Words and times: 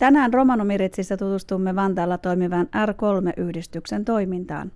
Tänään 0.00 0.34
Romanomiritsissä 0.34 1.16
tutustumme 1.16 1.76
Vantaalla 1.76 2.18
toimivan 2.18 2.66
R3-yhdistyksen 2.66 4.04
toimintaan. 4.04 4.72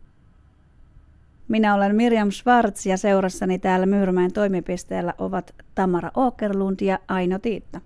Minä 1.48 1.74
olen 1.74 1.96
Mirjam 1.96 2.30
Schwartz 2.30 2.86
ja 2.86 2.96
seurassani 2.96 3.58
täällä 3.58 3.86
Myyrmäen 3.86 4.32
toimipisteellä 4.32 5.14
ovat 5.18 5.54
Tamara 5.74 6.08
Åkerlund 6.08 6.84
ja 6.84 6.98
Aino 7.08 7.38
Tiitta. 7.38 7.80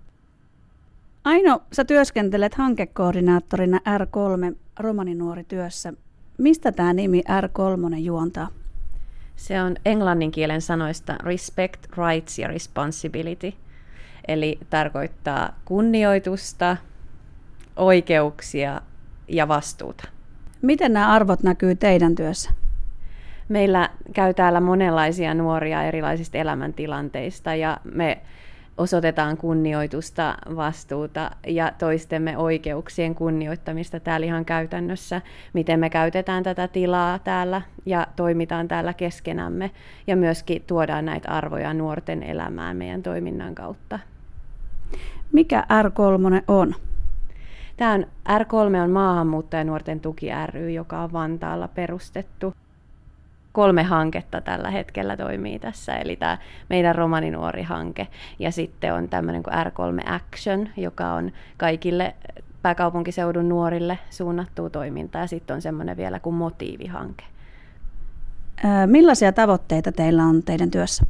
Aino, 1.23 1.61
sä 1.73 1.85
työskentelet 1.85 2.55
hankekoordinaattorina 2.55 3.77
R3 3.77 4.55
romaninuorityössä. 4.79 5.93
Mistä 6.37 6.71
tämä 6.71 6.93
nimi 6.93 7.21
R3 7.21 7.97
juontaa? 7.97 8.47
Se 9.35 9.61
on 9.61 9.75
englannin 9.85 10.31
kielen 10.31 10.61
sanoista 10.61 11.15
respect, 11.23 11.85
rights 11.97 12.39
ja 12.39 12.47
responsibility. 12.47 13.53
Eli 14.27 14.59
tarkoittaa 14.69 15.59
kunnioitusta, 15.65 16.77
oikeuksia 17.79 18.81
ja 19.27 19.47
vastuuta. 19.47 20.07
Miten 20.61 20.93
nämä 20.93 21.13
arvot 21.13 21.43
näkyy 21.43 21.75
teidän 21.75 22.15
työssä? 22.15 22.51
Meillä 23.49 23.89
käy 24.13 24.33
täällä 24.33 24.59
monenlaisia 24.59 25.33
nuoria 25.33 25.83
erilaisista 25.83 26.37
elämäntilanteista 26.37 27.55
ja 27.55 27.77
me 27.93 28.21
osoitetaan 28.77 29.37
kunnioitusta, 29.37 30.35
vastuuta 30.55 31.31
ja 31.47 31.71
toistemme 31.77 32.37
oikeuksien 32.37 33.15
kunnioittamista 33.15 33.99
täällä 33.99 34.25
ihan 34.25 34.45
käytännössä, 34.45 35.21
miten 35.53 35.79
me 35.79 35.89
käytetään 35.89 36.43
tätä 36.43 36.67
tilaa 36.67 37.19
täällä 37.19 37.61
ja 37.85 38.07
toimitaan 38.15 38.67
täällä 38.67 38.93
keskenämme 38.93 39.71
ja 40.07 40.15
myöskin 40.15 40.63
tuodaan 40.67 41.05
näitä 41.05 41.31
arvoja 41.31 41.73
nuorten 41.73 42.23
elämään 42.23 42.77
meidän 42.77 43.03
toiminnan 43.03 43.55
kautta. 43.55 43.99
Mikä 45.31 45.63
R3 45.69 46.43
on? 46.47 46.75
Tämä 47.79 47.93
on, 47.93 48.05
R3 48.29 48.83
on 48.83 48.91
maahanmuuttajanuorten 48.91 49.99
tuki 49.99 50.27
ry, 50.45 50.69
joka 50.69 50.99
on 50.99 51.13
Vantaalla 51.13 51.67
perustettu 51.67 52.53
kolme 53.51 53.83
hanketta 53.83 54.41
tällä 54.41 54.71
hetkellä 54.71 55.17
toimii 55.17 55.59
tässä, 55.59 55.95
eli 55.95 56.15
tämä 56.15 56.37
meidän 56.69 56.95
romaninuori-hanke, 56.95 58.07
ja 58.39 58.51
sitten 58.51 58.93
on 58.93 59.09
tämmöinen 59.09 59.43
kuin 59.43 59.53
R3 59.53 60.11
Action, 60.11 60.69
joka 60.77 61.13
on 61.13 61.31
kaikille 61.57 62.15
pääkaupunkiseudun 62.61 63.49
nuorille 63.49 63.99
suunnattua 64.09 64.69
toimintaa, 64.69 65.21
ja 65.21 65.27
sitten 65.27 65.55
on 65.55 65.61
semmoinen 65.61 65.97
vielä 65.97 66.19
kuin 66.19 66.35
Motiivihanke. 66.35 67.23
Millaisia 68.85 69.31
tavoitteita 69.31 69.91
teillä 69.91 70.23
on 70.23 70.43
teidän 70.43 70.71
työssä? 70.71 71.05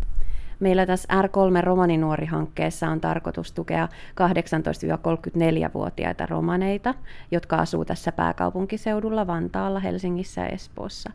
Meillä 0.60 0.86
tässä 0.86 1.22
R3 1.22 1.64
Romaninuori-hankkeessa 1.64 2.90
on 2.90 3.02
tarkoitus 3.02 3.52
tukea 3.52 3.88
18-34-vuotiaita 4.22 6.26
romaneita, 6.26 6.94
jotka 7.32 7.56
asuu 7.56 7.86
tässä 7.86 8.12
pääkaupunkiseudulla 8.12 9.28
Vantaalla, 9.28 9.80
Helsingissä 9.80 10.42
ja 10.42 10.48
Espoossa. 10.48 11.12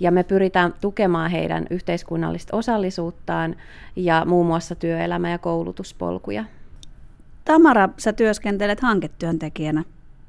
Ja 0.00 0.10
me 0.10 0.22
pyritään 0.22 0.74
tukemaan 0.80 1.30
heidän 1.30 1.66
yhteiskunnallista 1.70 2.56
osallisuuttaan 2.56 3.56
ja 3.96 4.24
muun 4.26 4.46
muassa 4.46 4.74
työelämä- 4.74 5.30
ja 5.30 5.38
koulutuspolkuja. 5.38 6.44
Tamara, 7.44 7.88
sä 7.96 8.12
työskentelet 8.12 8.80
hanketyöntekijänä. 8.80 9.84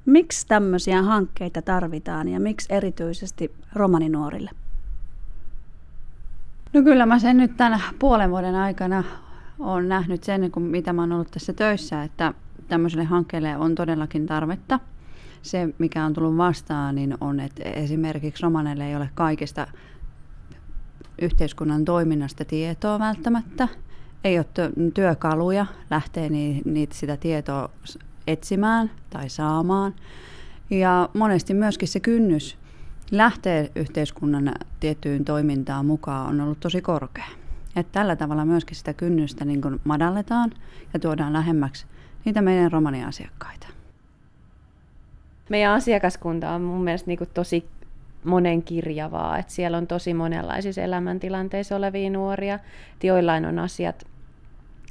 Miksi 0.05 0.47
tämmöisiä 0.47 1.01
hankkeita 1.01 1.61
tarvitaan 1.61 2.29
ja 2.29 2.39
miksi 2.39 2.73
erityisesti 2.73 3.51
romaninuorille? 3.73 4.49
No 6.73 6.81
kyllä 6.81 7.05
mä 7.05 7.19
sen 7.19 7.37
nyt 7.37 7.57
tämän 7.57 7.81
puolen 7.99 8.29
vuoden 8.29 8.55
aikana 8.55 9.03
olen 9.59 9.89
nähnyt 9.89 10.23
sen, 10.23 10.51
kun 10.51 10.63
mitä 10.63 10.93
mä 10.93 11.01
oon 11.01 11.11
ollut 11.11 11.31
tässä 11.31 11.53
töissä, 11.53 12.03
että 12.03 12.33
tämmöiselle 12.67 13.03
hankkeelle 13.03 13.57
on 13.57 13.75
todellakin 13.75 14.25
tarvetta. 14.25 14.79
Se, 15.41 15.69
mikä 15.77 16.05
on 16.05 16.13
tullut 16.13 16.37
vastaan, 16.37 16.95
niin 16.95 17.17
on, 17.21 17.39
että 17.39 17.63
esimerkiksi 17.63 18.43
romaneille 18.43 18.87
ei 18.87 18.95
ole 18.95 19.09
kaikista 19.13 19.67
yhteiskunnan 21.21 21.85
toiminnasta 21.85 22.45
tietoa 22.45 22.99
välttämättä. 22.99 23.67
Ei 24.23 24.37
ole 24.37 24.45
työkaluja 24.93 25.65
lähteä 25.89 26.29
niitä 26.65 26.95
sitä 26.95 27.17
tietoa 27.17 27.69
etsimään 28.27 28.91
tai 29.09 29.29
saamaan. 29.29 29.95
Ja 30.69 31.09
monesti 31.13 31.53
myöskin 31.53 31.87
se 31.87 31.99
kynnys 31.99 32.57
lähtee 33.11 33.71
yhteiskunnan 33.75 34.51
tiettyyn 34.79 35.25
toimintaan 35.25 35.85
mukaan 35.85 36.27
on 36.27 36.41
ollut 36.41 36.59
tosi 36.59 36.81
korkea. 36.81 37.25
Et 37.75 37.91
tällä 37.91 38.15
tavalla 38.15 38.45
myöskin 38.45 38.75
sitä 38.75 38.93
kynnystä 38.93 39.45
niin 39.45 39.61
kun 39.61 39.81
madalletaan 39.83 40.51
ja 40.93 40.99
tuodaan 40.99 41.33
lähemmäksi 41.33 41.85
niitä 42.25 42.41
meidän 42.41 42.71
romaniasiakkaita. 42.71 43.67
Meidän 45.49 45.73
asiakaskunta 45.73 46.51
on 46.51 46.61
mun 46.61 46.83
mielestä 46.83 47.07
niin 47.07 47.19
tosi 47.33 47.69
monenkirjavaa, 48.23 49.37
että 49.37 49.53
siellä 49.53 49.77
on 49.77 49.87
tosi 49.87 50.13
monenlaisissa 50.13 50.81
elämäntilanteissa 50.81 51.75
olevia 51.75 52.09
nuoria, 52.09 52.59
joillain 53.03 53.45
on 53.45 53.59
asiat, 53.59 54.07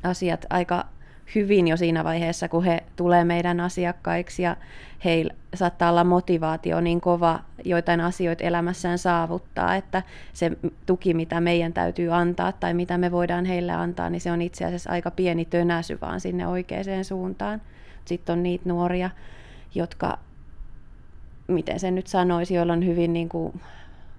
asiat 0.03 0.47
aika 0.50 0.85
hyvin 1.34 1.69
jo 1.69 1.77
siinä 1.77 2.05
vaiheessa, 2.05 2.49
kun 2.49 2.65
he 2.65 2.83
tulee 2.97 3.25
meidän 3.25 3.61
asiakkaiksi 3.61 4.43
ja 4.43 4.56
heillä 5.05 5.34
saattaa 5.55 5.91
olla 5.91 6.05
motivaatio 6.05 6.81
niin 6.81 7.00
kova 7.00 7.41
joitain 7.65 8.00
asioita 8.00 8.44
elämässään 8.44 8.99
saavuttaa, 8.99 9.77
että 9.77 10.03
se 10.33 10.53
tuki, 10.87 11.15
mitä 11.15 11.41
meidän 11.41 11.72
täytyy 11.72 12.15
antaa 12.15 12.53
tai 12.53 12.75
mitä 12.75 12.99
me 12.99 13.12
voidaan 13.12 13.44
heille 13.44 13.72
antaa, 13.72 14.11
niin 14.11 14.21
se 14.21 14.33
on 14.33 14.43
itse 14.43 14.65
asiassa 14.65 14.91
aika 14.91 15.11
pieni 15.11 15.44
tönäsy 15.44 15.99
vaan 16.00 16.21
sinne 16.21 16.47
oikeaan 16.47 17.05
suuntaan. 17.05 17.62
Sitten 18.05 18.33
on 18.33 18.43
niitä 18.43 18.69
nuoria, 18.69 19.11
jotka, 19.75 20.19
miten 21.47 21.81
sen 21.81 21.94
nyt 21.94 22.06
sanoisi, 22.06 22.55
joilla 22.55 22.72
on 22.72 22.87
hyvin 22.87 23.12
niin 23.12 23.28
kuin 23.28 23.61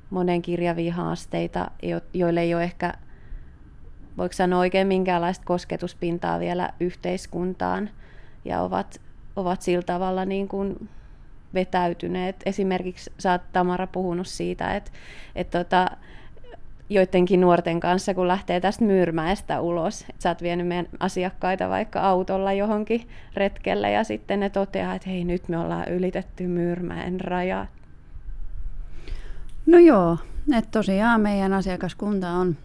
monenkirjavia 0.10 0.94
haasteita, 0.94 1.72
joille 2.14 2.42
ei 2.42 2.56
ole 2.56 2.64
ehkä 2.64 2.94
voiko 4.20 4.34
sanoa 4.34 4.60
oikein 4.60 4.88
minkäänlaista 4.88 5.46
kosketuspintaa 5.46 6.40
vielä 6.40 6.70
yhteiskuntaan 6.80 7.90
ja 8.46 8.62
ovat, 8.62 9.02
ovat 9.36 9.62
sillä 9.62 9.84
tavalla 9.84 10.26
niin 10.26 10.48
kuin 10.48 10.90
vetäytyneet. 11.54 12.36
Esimerkiksi 12.46 13.12
sä 13.18 13.32
oot 13.32 13.42
Tamara 13.54 13.88
puhunut 13.88 14.28
siitä, 14.28 14.76
että, 14.76 14.92
että 15.36 15.64
tota, 15.64 15.88
joidenkin 16.90 17.42
nuorten 17.42 17.80
kanssa, 17.80 18.14
kun 18.14 18.28
lähtee 18.28 18.60
tästä 18.60 18.86
Myyrmäestä 18.86 19.62
ulos. 19.62 20.02
että 20.02 20.24
sä 20.24 20.30
oot 20.30 20.42
vienyt 20.42 20.68
meidän 20.68 20.88
asiakkaita 21.00 21.70
vaikka 21.70 22.02
autolla 22.02 22.54
johonkin 22.54 23.08
retkelle 23.34 23.92
ja 23.92 24.04
sitten 24.04 24.40
ne 24.40 24.50
toteaa, 24.50 24.96
että 24.96 25.10
hei 25.10 25.24
nyt 25.24 25.50
me 25.50 25.58
ollaan 25.58 25.90
ylitetty 25.90 26.48
Myyrmäen 26.48 27.22
raja. 27.22 27.66
No 29.66 29.78
joo, 29.78 30.18
että 30.58 30.72
tosiaan 30.72 31.22
meidän 31.22 31.54
asiakaskunta 31.54 32.32
on 32.32 32.58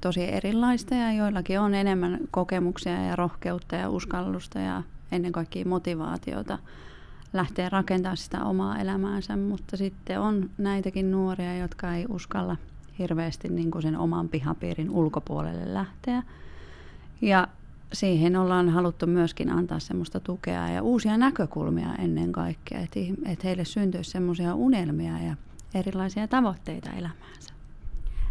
tosi 0.00 0.32
erilaista 0.32 0.94
ja 0.94 1.12
joillakin 1.12 1.60
on 1.60 1.74
enemmän 1.74 2.18
kokemuksia 2.30 3.02
ja 3.02 3.16
rohkeutta 3.16 3.76
ja 3.76 3.90
uskallusta 3.90 4.58
ja 4.58 4.82
ennen 5.12 5.32
kaikkea 5.32 5.64
motivaatiota 5.64 6.58
lähteä 7.32 7.68
rakentamaan 7.68 8.16
sitä 8.16 8.44
omaa 8.44 8.78
elämäänsä, 8.78 9.36
mutta 9.36 9.76
sitten 9.76 10.20
on 10.20 10.50
näitäkin 10.58 11.10
nuoria, 11.10 11.56
jotka 11.56 11.94
ei 11.94 12.06
uskalla 12.08 12.56
hirveästi 12.98 13.48
niin 13.48 13.70
kuin 13.70 13.82
sen 13.82 13.98
oman 13.98 14.28
pihapiirin 14.28 14.90
ulkopuolelle 14.90 15.74
lähteä. 15.74 16.22
Ja 17.20 17.48
siihen 17.92 18.36
ollaan 18.36 18.68
haluttu 18.68 19.06
myöskin 19.06 19.50
antaa 19.50 19.78
semmoista 19.78 20.20
tukea 20.20 20.68
ja 20.68 20.82
uusia 20.82 21.16
näkökulmia 21.16 21.94
ennen 21.94 22.32
kaikkea, 22.32 22.80
että, 22.80 23.44
heille 23.44 23.64
syntyisi 23.64 24.10
semmoisia 24.10 24.54
unelmia 24.54 25.18
ja 25.18 25.36
erilaisia 25.74 26.28
tavoitteita 26.28 26.90
elämäänsä. 26.90 27.54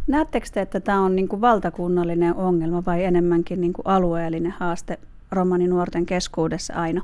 Näettekö 0.08 0.48
te, 0.54 0.62
että 0.62 0.80
tämä 0.80 1.02
on 1.02 1.16
niin 1.16 1.28
kuin 1.28 1.42
valtakunnallinen 1.42 2.36
ongelma 2.36 2.84
vai 2.86 3.04
enemmänkin 3.04 3.62
niin 3.62 3.74
kuin 3.74 3.88
alueellinen 3.88 4.52
haaste 4.60 5.00
romaninuorten 5.32 6.06
keskuudessa 6.06 6.74
aina? 6.74 7.02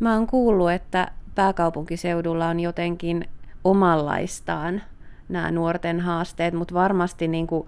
Mä 0.00 0.14
oon 0.14 0.26
kuullut, 0.26 0.70
että 0.70 1.10
pääkaupunkiseudulla 1.34 2.48
on 2.48 2.60
jotenkin 2.60 3.28
omanlaistaan 3.64 4.82
nämä 5.28 5.50
nuorten 5.50 6.00
haasteet, 6.00 6.54
mutta 6.54 6.74
varmasti 6.74 7.28
niin 7.28 7.46
kuin 7.46 7.66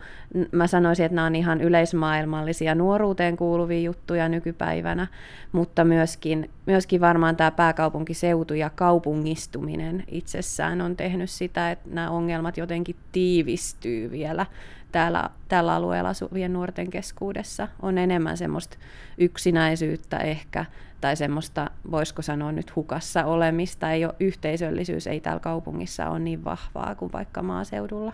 mä 0.53 0.67
sanoisin, 0.67 1.07
että 1.07 1.17
nämä 1.17 1.27
on 1.27 1.37
ihan 1.37 1.61
yleismaailmallisia 1.61 2.75
nuoruuteen 2.75 3.37
kuuluvia 3.37 3.81
juttuja 3.81 4.29
nykypäivänä, 4.29 5.07
mutta 5.53 5.85
myöskin, 5.85 6.51
myöskin 6.67 7.01
varmaan 7.01 7.37
tämä 7.37 7.51
pääkaupunkiseutu 7.51 8.55
ja 8.55 8.71
kaupungistuminen 8.71 10.05
itsessään 10.09 10.81
on 10.81 10.97
tehnyt 10.97 11.31
sitä, 11.31 11.71
että 11.71 11.89
nämä 11.93 12.11
ongelmat 12.11 12.57
jotenkin 12.57 12.97
tiivistyy 13.13 14.11
vielä 14.11 14.47
täällä, 14.93 15.31
tällä 15.49 15.75
alueella 15.75 16.09
asuvien 16.09 16.53
nuorten 16.53 16.91
keskuudessa. 16.91 17.69
On 17.83 17.99
enemmän 17.99 18.37
semmoista 18.37 18.77
yksinäisyyttä 19.19 20.19
ehkä, 20.19 20.65
tai 21.01 21.17
semmoista, 21.17 21.71
voisiko 21.91 22.23
sanoa 22.23 22.53
nyt 22.53 22.77
hukassa 22.77 23.25
olemista, 23.25 23.91
ei 23.91 24.05
ole 24.05 24.15
yhteisöllisyys, 24.21 25.07
ei 25.07 25.21
täällä 25.21 25.41
kaupungissa 25.41 26.09
ole 26.09 26.19
niin 26.19 26.45
vahvaa 26.45 26.95
kuin 26.95 27.13
vaikka 27.13 27.43
maaseudulla. 27.43 28.13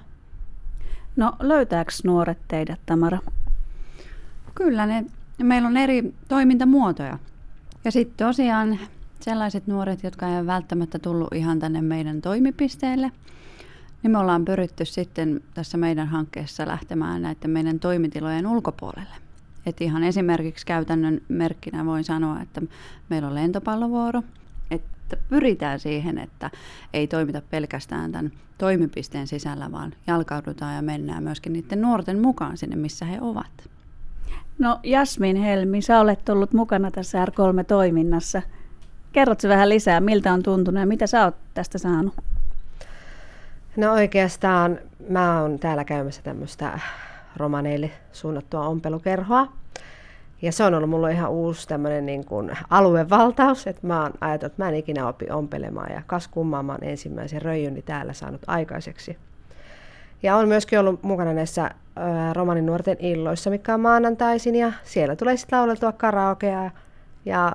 No 1.17 1.32
löytääkö 1.40 1.93
nuoret 2.05 2.38
teidät, 2.49 2.81
Tamara? 2.87 3.19
Kyllä, 4.55 4.87
ne, 4.87 5.05
meillä 5.43 5.69
on 5.69 5.76
eri 5.76 6.14
toimintamuotoja. 6.29 7.19
Ja 7.84 7.93
sitten 7.93 8.26
tosiaan 8.26 8.79
sellaiset 9.20 9.67
nuoret, 9.67 10.02
jotka 10.02 10.29
eivät 10.29 10.46
välttämättä 10.46 10.99
tullut 10.99 11.34
ihan 11.34 11.58
tänne 11.58 11.82
meidän 11.82 12.20
toimipisteelle, 12.20 13.12
niin 14.02 14.10
me 14.10 14.19
ollaan 14.19 14.44
pyritty 14.44 14.84
sitten 14.84 15.40
tässä 15.54 15.78
meidän 15.78 16.08
hankkeessa 16.08 16.66
lähtemään 16.66 17.22
näiden 17.22 17.50
meidän 17.50 17.81
toimitilojen 17.81 18.46
ulkopuolelle. 18.46 19.14
Et 19.66 19.81
ihan 19.81 20.04
esimerkiksi 20.04 20.66
käytännön 20.66 21.20
merkkinä 21.28 21.87
voin 21.87 22.04
sanoa, 22.04 22.40
että 22.40 22.62
meillä 23.08 23.28
on 23.28 23.34
lentopallovuoro, 23.34 24.22
että 24.70 25.16
pyritään 25.28 25.81
siihen, 25.81 26.19
että 26.19 26.50
ei 26.93 27.06
toimita 27.06 27.43
pelkästään 27.50 28.12
tämän 28.12 28.32
toimipisteen 28.58 29.26
sisällä, 29.26 29.72
vaan 29.72 29.93
jalkaudutaan 30.06 30.76
ja 30.76 30.82
mennään 30.82 31.22
myöskin 31.22 31.52
niiden 31.52 31.81
nuorten 31.81 32.20
mukaan 32.20 32.56
sinne, 32.56 32.76
missä 32.76 33.04
he 33.04 33.19
ovat. 33.20 33.69
No 34.58 34.81
Jasmin 34.82 35.37
Helmi, 35.37 35.82
sä 35.82 36.00
olet 36.00 36.28
ollut 36.28 36.52
mukana 36.52 36.90
tässä 36.90 37.25
R3-toiminnassa. 37.25 38.43
Kerrotko 39.12 39.48
vähän 39.48 39.69
lisää, 39.69 40.00
miltä 40.00 40.32
on 40.32 40.43
tuntunut 40.43 40.81
ja 40.81 40.87
mitä 40.87 41.06
sä 41.06 41.25
oot 41.25 41.34
tästä 41.54 41.78
saanut? 41.78 42.14
No 43.76 43.93
oikeastaan 43.93 44.78
mä 45.08 45.40
oon 45.43 45.58
täällä 45.58 45.84
käymässä 45.84 46.23
tämmöistä 46.23 46.81
romaneille 47.37 47.90
suunnattua 48.12 48.67
ompelukerhoa. 48.67 49.52
Ja 50.43 50.52
se 50.52 50.64
on 50.64 50.75
ollut 50.75 50.90
mulle 50.90 51.12
ihan 51.12 51.31
uusi 51.31 51.69
tämmöinen 51.69 52.06
niin 52.06 52.25
kuin 52.25 52.50
aluevaltaus, 52.70 53.67
että 53.67 53.87
mä 53.87 54.02
oon 54.02 54.12
ajatellut, 54.20 54.52
että 54.52 54.62
mä 54.62 54.69
en 54.69 54.75
ikinä 54.75 55.08
opi 55.08 55.31
ompelemaan 55.31 55.93
ja 55.93 56.02
kas 56.06 56.28
kummaa 56.28 56.62
mä 56.62 56.73
oon 56.73 56.84
ensimmäisen 56.84 57.43
röijyni 57.43 57.82
täällä 57.82 58.12
saanut 58.12 58.43
aikaiseksi. 58.46 59.19
Ja 60.22 60.37
on 60.37 60.49
myöskin 60.49 60.81
ollut 60.81 61.02
mukana 61.02 61.32
näissä 61.32 61.70
romanin 62.32 62.67
nuorten 62.67 62.96
illoissa, 63.00 63.50
mikä 63.50 63.75
on 63.75 63.81
maanantaisin 63.81 64.55
ja 64.55 64.72
siellä 64.82 65.17
tulee 65.17 65.37
sitten 65.37 65.58
lauleltua 65.58 65.93
karaokea 65.93 66.70
ja 67.25 67.52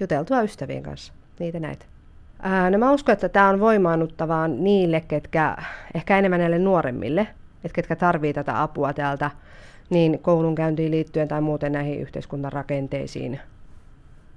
juteltua 0.00 0.42
ystävien 0.42 0.82
kanssa, 0.82 1.12
niitä 1.38 1.60
näitä. 1.60 1.93
No 2.70 2.78
mä 2.78 2.92
uskon, 2.92 3.12
että 3.12 3.28
tämä 3.28 3.48
on 3.48 3.60
voimaannuttavaa 3.60 4.48
niille, 4.48 5.00
ketkä 5.00 5.56
ehkä 5.94 6.18
enemmän 6.18 6.40
näille 6.40 6.58
nuoremmille, 6.58 7.20
että 7.64 7.74
ketkä 7.74 7.96
tarvii 7.96 8.32
tätä 8.32 8.62
apua 8.62 8.92
täältä 8.92 9.30
niin 9.90 10.18
koulunkäyntiin 10.18 10.90
liittyen 10.90 11.28
tai 11.28 11.40
muuten 11.40 11.72
näihin 11.72 12.00
yhteiskunnan 12.00 12.52
rakenteisiin 12.52 13.40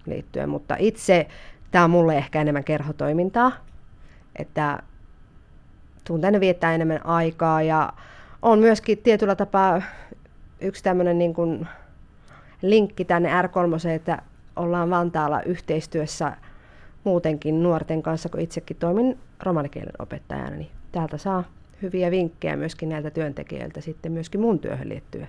liittyen. 0.06 0.50
Mutta 0.50 0.76
itse 0.80 1.28
tämä 1.72 1.84
on 1.84 1.90
mulle 1.90 2.18
ehkä 2.18 2.42
enemmän 2.42 2.64
kerhotoimintaa, 2.64 3.52
että 4.36 4.80
tuun 6.04 6.22
tänne 6.22 6.40
viettää 6.40 6.76
enemmän 6.76 7.06
aikaa 7.06 7.62
ja 7.62 7.94
on 8.42 8.60
myöskin 8.60 8.98
tietyllä 8.98 9.36
tapaa 9.36 9.82
yksi 10.62 10.84
tämmöinen 10.84 11.18
niin 11.18 11.34
kuin 11.34 11.68
linkki 12.62 13.06
tänne 13.06 13.42
R3, 13.42 13.90
että 13.90 14.22
ollaan 14.56 14.90
Vantaalla 14.90 15.42
yhteistyössä 15.42 16.34
muutenkin 17.08 17.64
nuorten 17.64 18.04
kanssa, 18.04 18.30
kun 18.30 18.40
itsekin 18.40 18.78
toimin 18.78 19.18
romanikielen 19.44 19.94
opettajana, 20.00 20.50
niin 20.50 20.72
täältä 20.92 21.18
saa 21.18 21.44
hyviä 21.82 22.12
vinkkejä 22.12 22.56
myöskin 22.56 22.90
näiltä 22.90 23.10
työntekijöiltä 23.10 23.82
sitten 23.82 24.12
myöskin 24.12 24.42
mun 24.42 24.60
työhön 24.60 24.90
liittyen. 24.90 25.28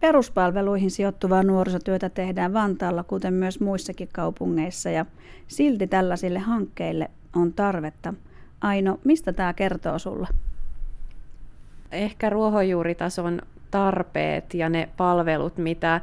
Peruspalveluihin 0.00 0.90
sijoittuvaa 0.90 1.42
nuorisotyötä 1.42 2.08
tehdään 2.08 2.52
Vantaalla, 2.52 3.02
kuten 3.02 3.34
myös 3.34 3.60
muissakin 3.60 4.08
kaupungeissa, 4.12 4.90
ja 4.90 5.06
silti 5.48 5.86
tällaisille 5.86 6.38
hankkeille 6.38 7.10
on 7.36 7.52
tarvetta. 7.52 8.14
Aino, 8.60 8.98
mistä 9.04 9.32
tämä 9.32 9.52
kertoo 9.52 9.98
sulle? 9.98 10.28
Ehkä 11.92 12.30
ruohonjuuritason 12.30 13.42
tarpeet 13.70 14.54
ja 14.54 14.68
ne 14.68 14.88
palvelut, 14.96 15.58
mitä 15.58 16.00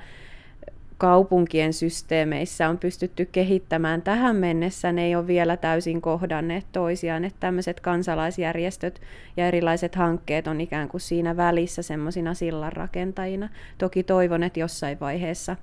kaupunkien 1.03 1.73
systeemeissä 1.73 2.69
on 2.69 2.77
pystytty 2.77 3.25
kehittämään 3.31 4.01
tähän 4.01 4.35
mennessä, 4.35 4.91
ne 4.91 5.05
ei 5.05 5.15
ole 5.15 5.27
vielä 5.27 5.57
täysin 5.57 6.01
kohdanneet 6.01 6.65
toisiaan, 6.71 7.25
että 7.25 7.39
tämmöiset 7.39 7.79
kansalaisjärjestöt 7.79 9.01
ja 9.37 9.47
erilaiset 9.47 9.95
hankkeet 9.95 10.47
on 10.47 10.61
ikään 10.61 10.89
kuin 10.89 11.01
siinä 11.01 11.37
välissä 11.37 11.81
semmoisina 11.81 12.33
sillanrakentajina. 12.33 13.49
Toki 13.77 14.03
toivon, 14.03 14.43
että 14.43 14.59
jossain 14.59 14.99
vaiheessa 14.99 15.55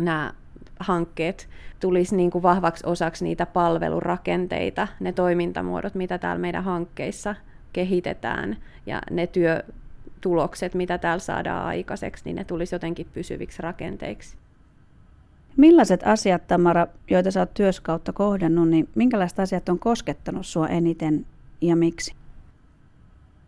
nämä 0.00 0.34
hankkeet 0.80 1.48
tulisi 1.80 2.16
niin 2.16 2.30
kuin 2.30 2.42
vahvaksi 2.42 2.86
osaksi 2.86 3.24
niitä 3.24 3.46
palvelurakenteita, 3.46 4.88
ne 5.00 5.12
toimintamuodot, 5.12 5.94
mitä 5.94 6.18
täällä 6.18 6.40
meidän 6.40 6.64
hankkeissa 6.64 7.34
kehitetään 7.72 8.56
ja 8.86 9.02
ne 9.10 9.26
työtulokset, 9.26 10.74
mitä 10.74 10.98
täällä 10.98 11.18
saadaan 11.18 11.64
aikaiseksi, 11.64 12.24
niin 12.24 12.36
ne 12.36 12.44
tulisi 12.44 12.74
jotenkin 12.74 13.06
pysyviksi 13.14 13.62
rakenteiksi. 13.62 14.41
Millaiset 15.56 16.00
asiat, 16.06 16.46
Tamara, 16.46 16.86
joita 17.10 17.30
sä 17.30 17.40
oot 17.40 17.54
työskautta 17.54 18.12
kohdannut, 18.12 18.68
niin 18.68 18.88
minkälaiset 18.94 19.38
asiat 19.38 19.68
on 19.68 19.78
koskettanut 19.78 20.46
sua 20.46 20.68
eniten 20.68 21.26
ja 21.60 21.76
miksi? 21.76 22.14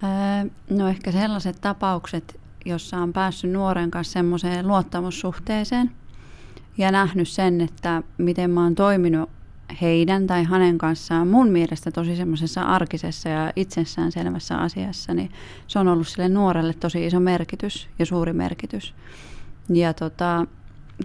Öö, 0.02 0.50
no 0.70 0.88
ehkä 0.88 1.12
sellaiset 1.12 1.56
tapaukset, 1.60 2.40
jossa 2.64 2.96
on 2.96 3.12
päässyt 3.12 3.52
nuoren 3.52 3.90
kanssa 3.90 4.12
semmoiseen 4.12 4.68
luottamussuhteeseen 4.68 5.90
ja 6.78 6.92
nähnyt 6.92 7.28
sen, 7.28 7.60
että 7.60 8.02
miten 8.18 8.50
mä 8.50 8.62
oon 8.62 8.74
toiminut 8.74 9.30
heidän 9.80 10.26
tai 10.26 10.44
hänen 10.44 10.78
kanssaan 10.78 11.28
mun 11.28 11.48
mielestä 11.48 11.90
tosi 11.90 12.16
semmoisessa 12.16 12.62
arkisessa 12.62 13.28
ja 13.28 13.52
itsessään 13.56 14.12
selvässä 14.12 14.56
asiassa, 14.56 15.14
niin 15.14 15.30
se 15.66 15.78
on 15.78 15.88
ollut 15.88 16.08
sille 16.08 16.28
nuorelle 16.28 16.72
tosi 16.72 17.06
iso 17.06 17.20
merkitys 17.20 17.88
ja 17.98 18.06
suuri 18.06 18.32
merkitys. 18.32 18.94
Ja 19.68 19.94
tota, 19.94 20.46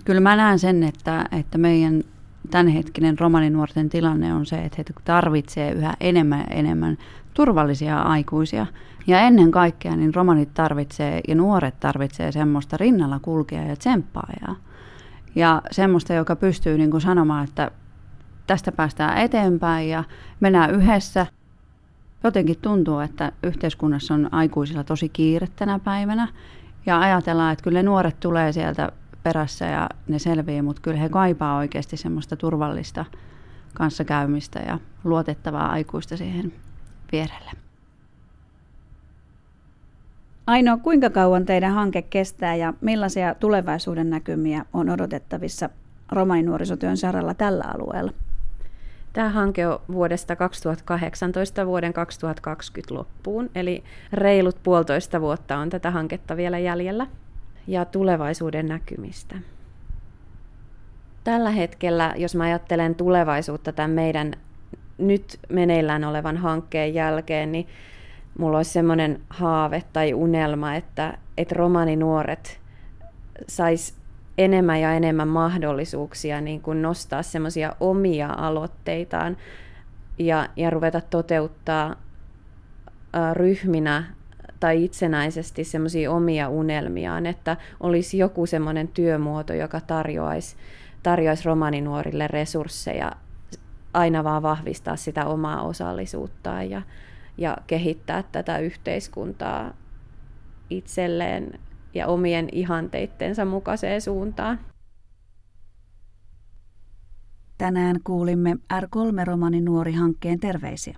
kyllä 0.05 0.21
mä 0.21 0.35
näen 0.35 0.59
sen, 0.59 0.83
että, 0.83 1.25
että 1.31 1.57
meidän 1.57 2.03
tämänhetkinen 2.51 3.19
romaninuorten 3.19 3.89
tilanne 3.89 4.33
on 4.33 4.45
se, 4.45 4.55
että 4.55 4.75
he 4.77 4.83
tarvitsee 5.03 5.71
yhä 5.71 5.93
enemmän 5.99 6.39
ja 6.39 6.55
enemmän 6.55 6.97
turvallisia 7.33 8.01
aikuisia. 8.01 8.65
Ja 9.07 9.19
ennen 9.19 9.51
kaikkea 9.51 9.95
niin 9.95 10.15
romanit 10.15 10.53
tarvitsee 10.53 11.21
ja 11.27 11.35
nuoret 11.35 11.79
tarvitsee 11.79 12.31
semmoista 12.31 12.77
rinnalla 12.77 13.19
kulkea 13.19 13.63
ja 13.63 13.75
tsemppaajaa. 13.75 14.55
Ja 15.35 15.61
semmoista, 15.71 16.13
joka 16.13 16.35
pystyy 16.35 16.77
niin 16.77 16.91
kuin 16.91 17.01
sanomaan, 17.01 17.43
että 17.43 17.71
tästä 18.47 18.71
päästään 18.71 19.17
eteenpäin 19.17 19.89
ja 19.89 20.03
mennään 20.39 20.71
yhdessä. 20.71 21.25
Jotenkin 22.23 22.57
tuntuu, 22.61 22.99
että 22.99 23.31
yhteiskunnassa 23.43 24.13
on 24.13 24.29
aikuisilla 24.31 24.83
tosi 24.83 25.09
kiire 25.09 25.47
tänä 25.55 25.79
päivänä. 25.79 26.27
Ja 26.85 26.99
ajatellaan, 26.99 27.53
että 27.53 27.63
kyllä 27.63 27.79
ne 27.79 27.83
nuoret 27.83 28.19
tulee 28.19 28.51
sieltä 28.51 28.91
perässä 29.29 29.65
ja 29.65 29.89
ne 30.07 30.19
selviää, 30.19 30.63
mutta 30.63 30.81
kyllä 30.81 30.97
he 30.97 31.09
kaipaa 31.09 31.57
oikeasti 31.57 31.97
semmoista 31.97 32.35
turvallista 32.35 33.05
kanssakäymistä 33.73 34.59
ja 34.59 34.79
luotettavaa 35.03 35.71
aikuista 35.71 36.17
siihen 36.17 36.53
vierelle. 37.11 37.51
Ainoa, 40.47 40.77
kuinka 40.77 41.09
kauan 41.09 41.45
teidän 41.45 41.73
hanke 41.73 42.01
kestää 42.01 42.55
ja 42.55 42.73
millaisia 42.81 43.35
tulevaisuuden 43.35 44.09
näkymiä 44.09 44.65
on 44.73 44.89
odotettavissa 44.89 45.69
romaninuorisotyön 46.11 46.97
saralla 46.97 47.33
tällä 47.33 47.65
alueella? 47.73 48.11
Tämä 49.13 49.29
hanke 49.29 49.67
on 49.67 49.79
vuodesta 49.91 50.35
2018 50.35 51.65
vuoden 51.65 51.93
2020 51.93 52.93
loppuun, 52.93 53.49
eli 53.55 53.83
reilut 54.13 54.63
puolitoista 54.63 55.21
vuotta 55.21 55.57
on 55.57 55.69
tätä 55.69 55.91
hanketta 55.91 56.37
vielä 56.37 56.59
jäljellä 56.59 57.07
ja 57.69 57.85
tulevaisuuden 57.85 58.67
näkymistä. 58.67 59.35
Tällä 61.23 61.51
hetkellä, 61.51 62.13
jos 62.17 62.35
mä 62.35 62.43
ajattelen 62.43 62.95
tulevaisuutta 62.95 63.71
tämän 63.71 63.91
meidän 63.91 64.33
nyt 64.97 65.39
meneillään 65.49 66.03
olevan 66.03 66.37
hankkeen 66.37 66.93
jälkeen, 66.93 67.51
niin 67.51 67.67
mulla 68.37 68.57
olisi 68.57 68.71
semmoinen 68.71 69.21
haave 69.29 69.83
tai 69.93 70.13
unelma, 70.13 70.75
että, 70.75 71.17
että 71.37 71.55
romaninuoret 71.55 72.59
sais 73.47 73.93
enemmän 74.37 74.81
ja 74.81 74.93
enemmän 74.93 75.27
mahdollisuuksia 75.27 76.41
niin 76.41 76.61
kuin 76.61 76.81
nostaa 76.81 77.23
semmoisia 77.23 77.75
omia 77.79 78.33
aloitteitaan 78.37 79.37
ja, 80.19 80.49
ja 80.55 80.69
ruveta 80.69 81.01
toteuttaa 81.01 81.95
ryhminä 83.33 84.03
tai 84.59 84.83
itsenäisesti 84.83 85.63
semmoisia 85.63 86.11
omia 86.11 86.49
unelmiaan, 86.49 87.25
että 87.25 87.57
olisi 87.79 88.17
joku 88.17 88.45
semmoinen 88.45 88.87
työmuoto, 88.87 89.53
joka 89.53 89.81
tarjoaisi, 89.81 90.55
tarjoaisi 91.03 91.45
romaninuorille 91.45 92.27
resursseja 92.27 93.11
aina 93.93 94.23
vaan 94.23 94.41
vahvistaa 94.41 94.95
sitä 94.95 95.25
omaa 95.25 95.61
osallisuuttaan 95.61 96.69
ja, 96.69 96.81
ja 97.37 97.57
kehittää 97.67 98.23
tätä 98.23 98.57
yhteiskuntaa 98.57 99.73
itselleen 100.69 101.59
ja 101.93 102.07
omien 102.07 102.49
ihanteittensa 102.51 103.45
mukaiseen 103.45 104.01
suuntaan. 104.01 104.59
Tänään 107.57 107.95
kuulimme 108.03 108.55
R3-romanin 108.73 109.65
nuori 109.65 109.93
hankkeen 109.93 110.39
terveisiä. 110.39 110.97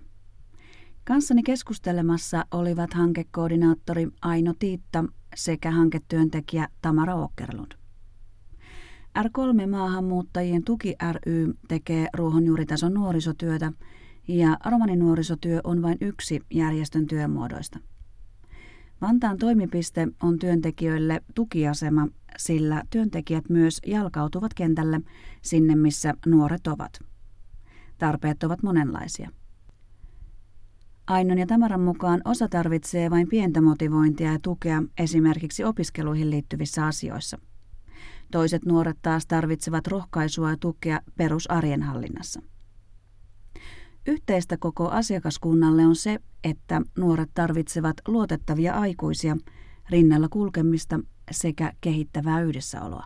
Kanssani 1.04 1.44
keskustelemassa 1.44 2.46
olivat 2.52 2.94
hankekoordinaattori 2.94 4.08
Aino 4.22 4.54
Tiitta 4.60 5.04
sekä 5.36 5.72
hanketyöntekijä 5.72 6.68
Tamara 6.82 7.14
Åkerlund. 7.14 7.72
R3-maahanmuuttajien 9.20 10.64
tuki 10.66 10.96
ry 11.12 11.54
tekee 11.68 12.08
ruohonjuuritason 12.14 12.94
nuorisotyötä 12.94 13.74
ja 14.28 14.58
romaninuorisotyö 14.66 15.62
on 15.64 15.82
vain 15.82 15.98
yksi 16.02 16.40
järjestön 16.54 17.08
työmuodoista. 17.08 17.80
Vantaan 19.02 19.38
toimipiste 19.38 20.08
on 20.24 20.40
työntekijöille 20.40 21.22
tukiasema, 21.36 22.08
sillä 22.38 22.84
työntekijät 22.90 23.50
myös 23.50 23.82
jalkautuvat 23.88 24.54
kentälle 24.54 25.02
sinne, 25.42 25.76
missä 25.76 26.14
nuoret 26.26 26.68
ovat. 26.68 27.00
Tarpeet 27.98 28.44
ovat 28.44 28.64
monenlaisia. 28.64 29.30
Ainon 31.12 31.38
ja 31.38 31.48
Tamaran 31.48 31.82
mukaan 31.82 32.22
osa 32.26 32.48
tarvitsee 32.50 33.10
vain 33.10 33.28
pientä 33.28 33.62
motivointia 33.62 34.32
ja 34.32 34.40
tukea 34.42 34.84
esimerkiksi 34.98 35.64
opiskeluihin 35.64 36.30
liittyvissä 36.30 36.86
asioissa. 36.86 37.38
Toiset 38.32 38.66
nuoret 38.66 38.98
taas 39.02 39.26
tarvitsevat 39.26 39.88
rohkaisua 39.88 40.50
ja 40.50 40.58
tukea 40.60 41.00
perusarjen 41.18 41.82
hallinnassa. 41.82 42.42
Yhteistä 44.08 44.58
koko 44.58 44.90
asiakaskunnalle 44.90 45.86
on 45.86 45.96
se, 45.96 46.20
että 46.44 46.82
nuoret 46.98 47.30
tarvitsevat 47.34 47.96
luotettavia 48.08 48.74
aikuisia, 48.74 49.38
rinnalla 49.90 50.28
kulkemista 50.30 51.00
sekä 51.32 51.74
kehittävää 51.82 52.42
yhdessäoloa. 52.42 53.06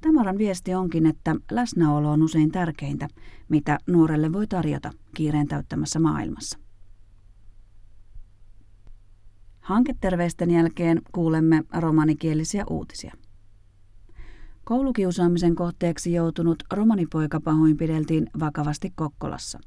Tamaran 0.00 0.38
viesti 0.38 0.74
onkin, 0.74 1.06
että 1.06 1.36
läsnäolo 1.50 2.10
on 2.10 2.22
usein 2.22 2.50
tärkeintä, 2.50 3.08
mitä 3.48 3.78
nuorelle 3.86 4.32
voi 4.32 4.46
tarjota 4.46 4.90
kiireen 5.16 5.48
täyttämässä 5.48 6.00
maailmassa. 6.00 6.69
Hanketerveisten 9.70 10.50
jälkeen 10.50 11.02
kuulemme 11.12 11.62
romanikielisiä 11.78 12.64
uutisia. 12.70 13.14
Koulukiusaamisen 14.64 15.54
kohteeksi 15.54 16.12
joutunut 16.12 16.62
romanipoika 16.72 17.40
pahoinpideltiin 17.40 18.30
vakavasti 18.40 18.92
Kokkolassa. 18.94 19.60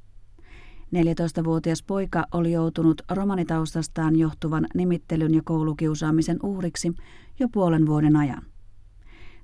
14-vuotias 0.96 1.84
poika 1.84 2.26
oli 2.32 2.52
joutunut 2.52 3.02
romanitaustastaan 3.12 4.16
johtuvan 4.16 4.68
nimittelyn 4.76 5.34
ja 5.34 5.42
koulukiusaamisen 5.46 6.38
uhriksi 6.44 6.92
jo 7.40 7.48
puolen 7.50 7.86
vuoden 7.86 8.16
ajan. 8.16 8.44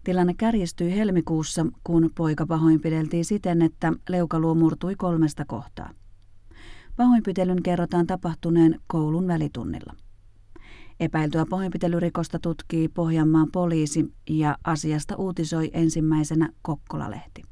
Tilanne 0.04 0.34
kärjistyi 0.34 0.96
helmikuussa, 0.96 1.66
kun 1.84 2.10
poika 2.18 2.46
pahoinpideltiin 2.46 3.26
siten, 3.26 3.62
että 3.62 3.94
leukaluo 4.10 4.56
murtui 4.56 4.96
kolmesta 4.96 5.46
kohtaa. 5.46 5.90
Pahoinpitelyn 6.96 7.64
kerrotaan 7.64 8.08
tapahtuneen 8.08 8.80
koulun 8.88 9.28
välitunnilla. 9.28 9.94
Epäiltyä 11.00 11.46
pahoinpitelyrikosta 11.50 12.40
tutkii 12.40 12.88
Pohjanmaan 12.88 13.48
poliisi 13.52 14.14
ja 14.30 14.58
asiasta 14.64 15.16
uutisoi 15.16 15.70
ensimmäisenä 15.74 16.50
Kokkola-lehti. 16.62 17.44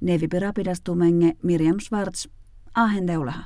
neevipi 0.00 0.38
rapidastumenge 0.38 1.32
Miriam 1.42 1.80
Schwartz, 1.80 2.28
ahen 2.74 3.06
teulaha. 3.06 3.44